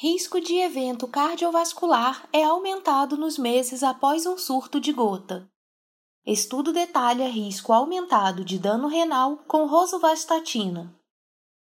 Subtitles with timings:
[0.00, 5.50] Risco de evento cardiovascular é aumentado nos meses após um surto de gota.
[6.24, 10.96] Estudo detalha risco aumentado de dano renal com rosuvastatina.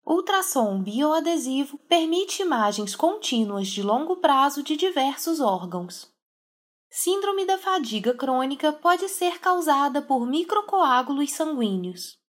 [0.05, 6.13] Ultrassom bioadesivo permite imagens contínuas de longo prazo de diversos órgãos.
[6.91, 12.20] Síndrome da fadiga crônica pode ser causada por microcoágulos sanguíneos.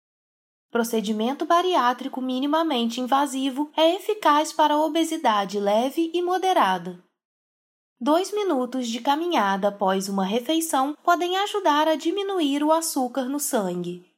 [0.72, 7.04] Procedimento bariátrico minimamente invasivo é eficaz para obesidade leve e moderada.
[8.00, 14.10] Dois minutos de caminhada após uma refeição podem ajudar a diminuir o açúcar no sangue.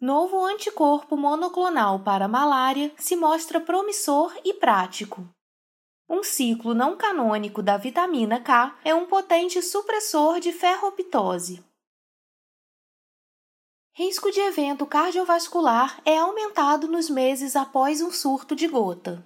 [0.00, 5.28] Novo anticorpo monoclonal para malária se mostra promissor e prático.
[6.08, 11.64] Um ciclo não canônico da vitamina K é um potente supressor de ferroptose.
[13.98, 19.24] Risco de evento cardiovascular é aumentado nos meses após um surto de gota.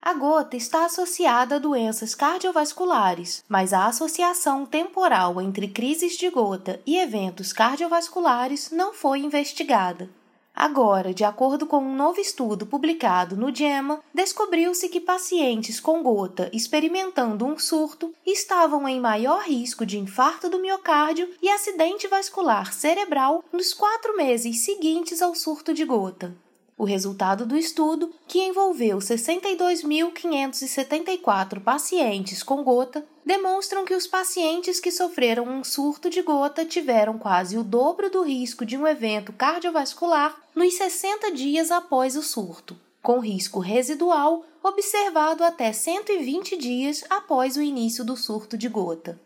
[0.00, 6.80] A gota está associada a doenças cardiovasculares, mas a associação temporal entre crises de gota
[6.86, 10.08] e eventos cardiovasculares não foi investigada.
[10.54, 16.50] Agora, de acordo com um novo estudo publicado no JAMA, descobriu-se que pacientes com gota
[16.52, 23.44] experimentando um surto estavam em maior risco de infarto do miocárdio e acidente vascular cerebral
[23.52, 26.34] nos quatro meses seguintes ao surto de gota.
[26.78, 34.92] O resultado do estudo, que envolveu 62.574 pacientes com gota, demonstram que os pacientes que
[34.92, 40.40] sofreram um surto de gota tiveram quase o dobro do risco de um evento cardiovascular
[40.54, 47.62] nos 60 dias após o surto, com risco residual observado até 120 dias após o
[47.62, 49.18] início do surto de gota.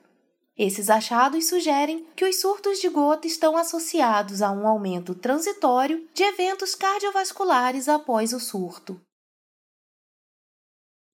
[0.57, 6.23] Esses achados sugerem que os surtos de gota estão associados a um aumento transitório de
[6.23, 9.01] eventos cardiovasculares após o surto.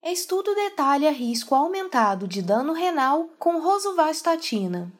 [0.02, 4.92] Estudo detalha risco aumentado de dano renal com rosuvastatina.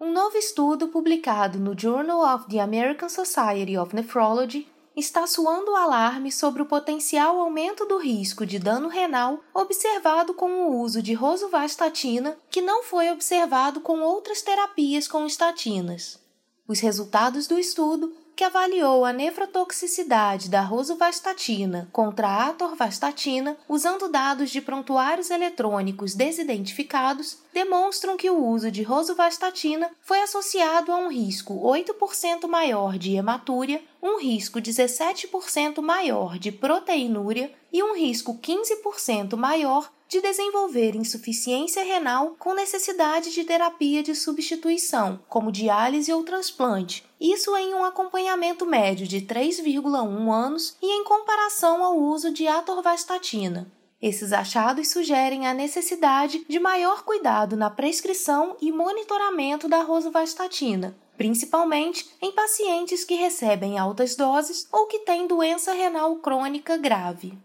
[0.00, 5.76] Um novo estudo publicado no Journal of the American Society of Nephrology está soando o
[5.76, 11.14] alarme sobre o potencial aumento do risco de dano renal observado com o uso de
[11.14, 16.18] rosuvastatina, que não foi observado com outras terapias com estatinas.
[16.66, 24.50] Os resultados do estudo que avaliou a nefrotoxicidade da rosuvastatina contra a atorvastatina usando dados
[24.50, 31.52] de prontuários eletrônicos desidentificados, demonstram que o uso de rosuvastatina foi associado a um risco
[31.54, 39.90] 8% maior de hematúria, um risco 17% maior de proteinúria e um risco 15% maior
[40.08, 47.54] de desenvolver insuficiência renal com necessidade de terapia de substituição, como diálise ou transplante, isso
[47.56, 53.70] em um acompanhamento médio de 3,1 anos e em comparação ao uso de atorvastatina.
[54.00, 62.08] Esses achados sugerem a necessidade de maior cuidado na prescrição e monitoramento da rosuvastatina, principalmente
[62.22, 67.36] em pacientes que recebem altas doses ou que têm doença renal crônica grave.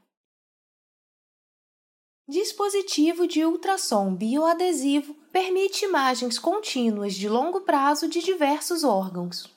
[2.28, 9.50] Dispositivo de ultrassom bioadesivo permite imagens contínuas de longo prazo de diversos órgãos.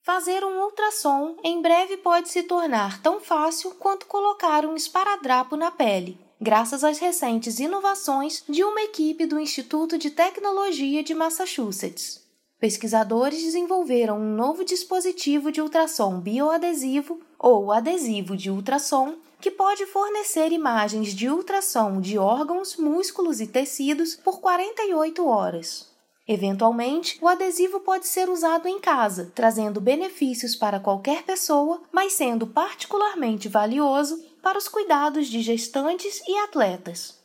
[0.00, 5.70] Fazer um ultrassom em breve pode se tornar tão fácil quanto colocar um esparadrapo na
[5.70, 12.24] pele, graças às recentes inovações de uma equipe do Instituto de Tecnologia de Massachusetts.
[12.58, 20.52] Pesquisadores desenvolveram um novo dispositivo de ultrassom bioadesivo ou adesivo de ultrassom que pode fornecer
[20.52, 25.86] imagens de ultrassom de órgãos, músculos e tecidos por 48 horas.
[26.26, 32.46] Eventualmente, o adesivo pode ser usado em casa, trazendo benefícios para qualquer pessoa, mas sendo
[32.46, 37.22] particularmente valioso para os cuidados de gestantes e atletas.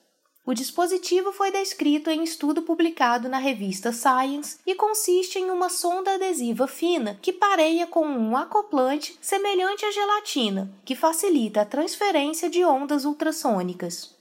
[0.49, 6.15] O dispositivo foi descrito em estudo publicado na revista Science e consiste em uma sonda
[6.15, 12.65] adesiva fina que pareia com um acoplante semelhante à gelatina, que facilita a transferência de
[12.65, 14.17] ondas ultrassônicas.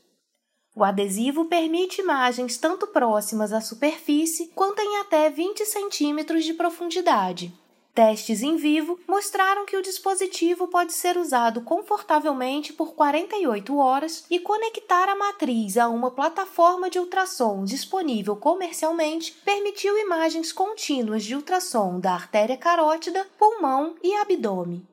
[0.76, 7.54] O adesivo permite imagens tanto próximas à superfície quanto em até 20 centímetros de profundidade.
[7.98, 14.38] Testes em vivo mostraram que o dispositivo pode ser usado confortavelmente por 48 horas e
[14.38, 21.98] conectar a matriz a uma plataforma de ultrassom disponível comercialmente permitiu imagens contínuas de ultrassom
[21.98, 24.86] da artéria carótida, pulmão e abdômen.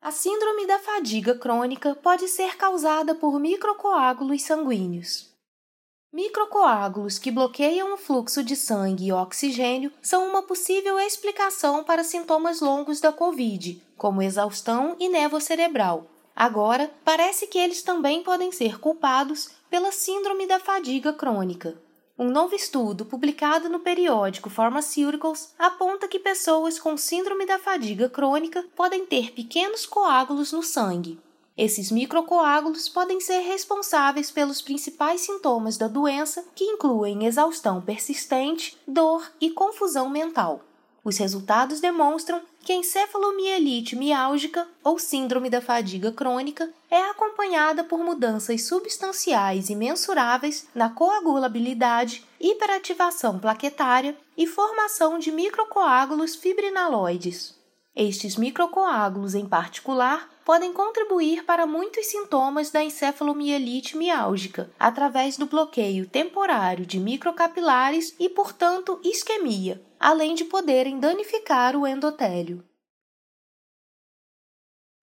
[0.00, 5.31] A síndrome da fadiga crônica pode ser causada por microcoágulos sanguíneos.
[6.12, 12.60] Microcoágulos que bloqueiam o fluxo de sangue e oxigênio são uma possível explicação para sintomas
[12.60, 16.06] longos da Covid, como exaustão e névoa cerebral.
[16.36, 21.80] Agora, parece que eles também podem ser culpados pela síndrome da fadiga crônica.
[22.18, 28.62] Um novo estudo publicado no periódico Pharmaceuticals aponta que pessoas com síndrome da fadiga crônica
[28.76, 31.18] podem ter pequenos coágulos no sangue.
[31.56, 39.30] Esses microcoágulos podem ser responsáveis pelos principais sintomas da doença, que incluem exaustão persistente, dor
[39.40, 40.62] e confusão mental.
[41.04, 47.98] Os resultados demonstram que a encefalomielite miálgica, ou síndrome da fadiga crônica, é acompanhada por
[47.98, 57.60] mudanças substanciais e mensuráveis na coagulabilidade, hiperativação plaquetária e formação de microcoágulos fibrinaloides.
[57.94, 66.06] Estes microcoágulos, em particular, podem contribuir para muitos sintomas da encefalomielite miálgica, através do bloqueio
[66.06, 72.64] temporário de microcapilares e, portanto, isquemia, além de poderem danificar o endotélio.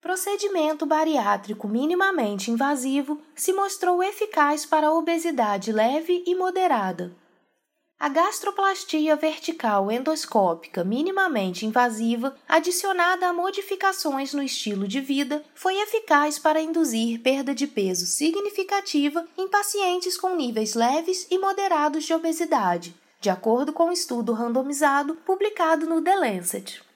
[0.00, 7.14] Procedimento bariátrico minimamente invasivo se mostrou eficaz para a obesidade leve e moderada,
[8.00, 16.38] a gastroplastia vertical endoscópica minimamente invasiva, adicionada a modificações no estilo de vida, foi eficaz
[16.38, 22.96] para induzir perda de peso significativa em pacientes com níveis leves e moderados de obesidade,
[23.20, 26.89] de acordo com um estudo randomizado publicado no The Lancet.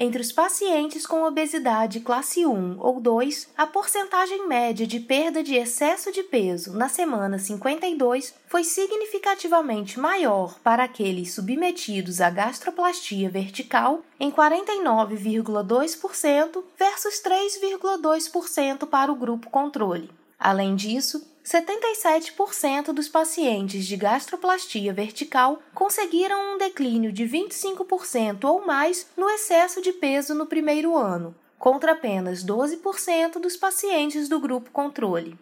[0.00, 5.56] Entre os pacientes com obesidade classe 1 ou 2, a porcentagem média de perda de
[5.56, 14.04] excesso de peso na semana 52 foi significativamente maior para aqueles submetidos à gastroplastia vertical,
[14.20, 20.08] em 49,2% versus 3,2% para o grupo controle.
[20.38, 29.06] Além disso, 77% dos pacientes de gastroplastia vertical conseguiram um declínio de 25% ou mais
[29.16, 35.38] no excesso de peso no primeiro ano, contra apenas 12% dos pacientes do grupo controle.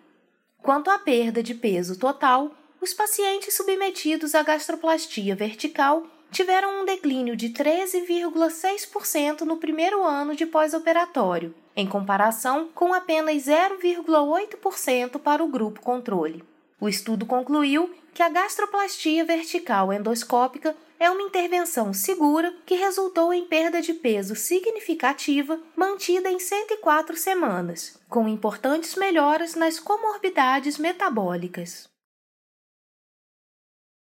[0.63, 7.37] Quanto à perda de peso total, os pacientes submetidos à gastroplastia vertical tiveram um declínio
[7.37, 15.81] de 13,6% no primeiro ano de pós-operatório, em comparação com apenas 0,8% para o grupo
[15.81, 16.45] controle.
[16.81, 23.45] O estudo concluiu que a gastroplastia vertical endoscópica é uma intervenção segura que resultou em
[23.45, 31.89] perda de peso significativa mantida em 104 semanas, com importantes melhoras nas comorbidades metabólicas.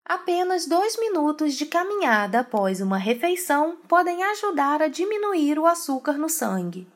[0.07, 6.29] Apenas dois minutos de caminhada após uma refeição podem ajudar a diminuir o açúcar no
[6.29, 6.87] sangue.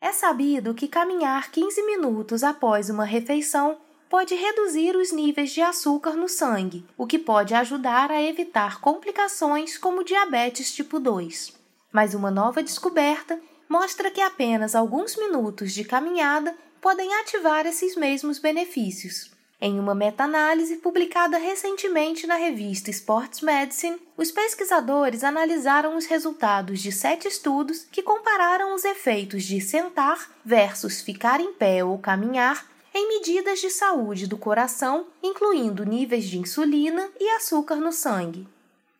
[0.00, 3.78] É sabido que caminhar 15 minutos após uma refeição
[4.10, 9.78] pode reduzir os níveis de açúcar no sangue, o que pode ajudar a evitar complicações
[9.78, 11.52] como diabetes tipo 2.
[11.92, 18.40] Mas uma nova descoberta mostra que apenas alguns minutos de caminhada podem ativar esses mesmos
[18.40, 19.35] benefícios.
[19.58, 26.92] Em uma meta-análise publicada recentemente na revista Sports Medicine, os pesquisadores analisaram os resultados de
[26.92, 33.08] sete estudos que compararam os efeitos de sentar versus ficar em pé ou caminhar em
[33.08, 38.46] medidas de saúde do coração, incluindo níveis de insulina e açúcar no sangue.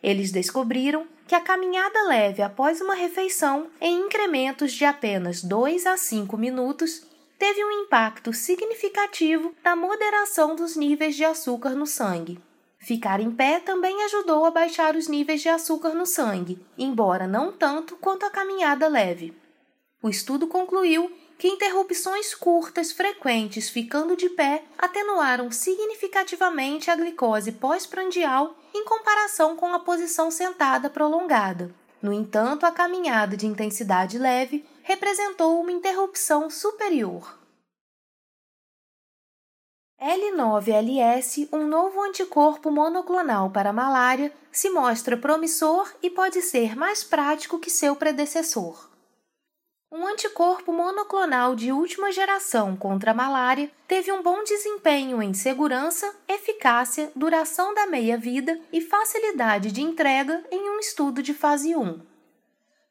[0.03, 5.97] Eles descobriram que a caminhada leve após uma refeição, em incrementos de apenas 2 a
[5.97, 7.06] 5 minutos,
[7.39, 12.41] teve um impacto significativo na moderação dos níveis de açúcar no sangue.
[12.79, 17.53] Ficar em pé também ajudou a baixar os níveis de açúcar no sangue, embora não
[17.53, 19.37] tanto quanto a caminhada leve.
[20.03, 28.57] O estudo concluiu que interrupções curtas frequentes ficando de pé atenuaram significativamente a glicose pós-prandial
[28.75, 31.75] em comparação com a posição sentada prolongada.
[32.01, 37.37] No entanto, a caminhada de intensidade leve representou uma interrupção superior.
[40.01, 47.03] L9LS, um novo anticorpo monoclonal para a malária, se mostra promissor e pode ser mais
[47.03, 48.89] prático que seu predecessor.
[49.91, 56.15] Um anticorpo monoclonal de última geração contra a malária teve um bom desempenho em segurança,
[56.29, 62.16] eficácia, duração da meia-vida e facilidade de entrega em um estudo de fase 1.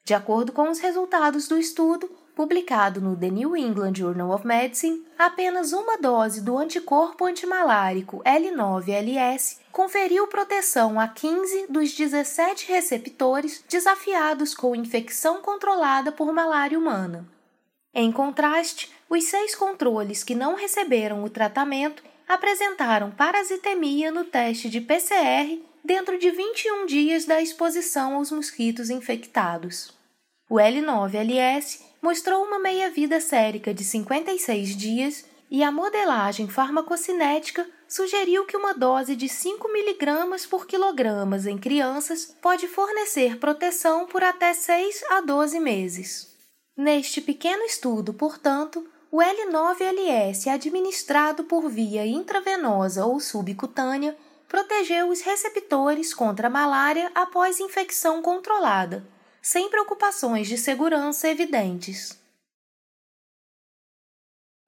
[0.06, 5.04] De acordo com os resultados do estudo, publicado no The New England Journal of Medicine,
[5.18, 14.54] apenas uma dose do anticorpo antimalárico L9-LS conferiu proteção a 15 dos 17 receptores desafiados
[14.54, 17.26] com infecção controlada por malária humana.
[17.92, 24.80] Em contraste, os seis controles que não receberam o tratamento apresentaram parasitemia no teste de
[24.80, 29.94] PCR dentro de 21 dias da exposição aos mosquitos infectados.
[30.50, 38.56] O L9-LS mostrou uma meia-vida sérica de 56 dias e a modelagem farmacocinética sugeriu que
[38.56, 45.04] uma dose de 5 mg por quilogramas em crianças pode fornecer proteção por até 6
[45.10, 46.36] a 12 meses.
[46.76, 54.16] Neste pequeno estudo, portanto, o L9LS administrado por via intravenosa ou subcutânea
[54.48, 59.06] protegeu os receptores contra a malária após infecção controlada,
[59.42, 62.18] sem preocupações de segurança evidentes.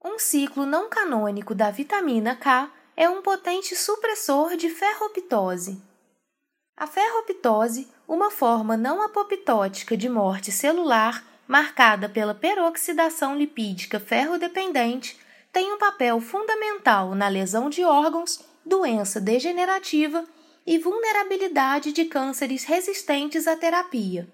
[0.04, 5.82] Um ciclo não canônico da vitamina K é um potente supressor de ferroptose.
[6.76, 15.18] A ferroptose, uma forma não apoptótica de morte celular marcada pela peroxidação lipídica ferrodependente,
[15.50, 20.24] tem um papel fundamental na lesão de órgãos, doença degenerativa
[20.64, 24.28] e vulnerabilidade de cânceres resistentes à terapia.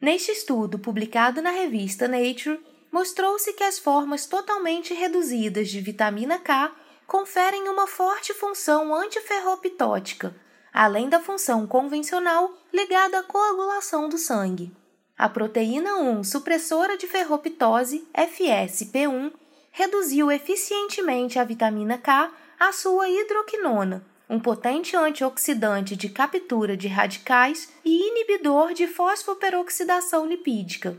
[0.00, 2.60] Neste estudo, publicado na revista Nature,
[2.92, 6.74] mostrou-se que as formas totalmente reduzidas de vitamina K
[7.06, 10.34] conferem uma forte função antiferroptótica,
[10.72, 14.74] além da função convencional ligada à coagulação do sangue.
[15.16, 19.32] A proteína 1 supressora de ferroptose, FSP1,
[19.70, 27.72] reduziu eficientemente a vitamina K à sua hidroquinona, um potente antioxidante de captura de radicais
[27.84, 30.96] e inibidor de fosfoperoxidação lipídica.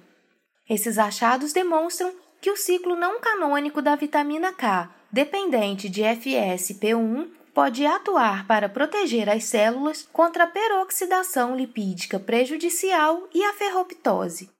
[0.70, 7.86] Esses achados demonstram que o ciclo não canônico da vitamina K, dependente de FSP1, pode
[7.86, 14.57] atuar para proteger as células contra a peroxidação lipídica prejudicial e a ferroptose.